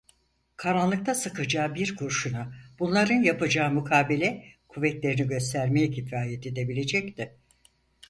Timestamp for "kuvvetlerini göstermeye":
4.67-5.91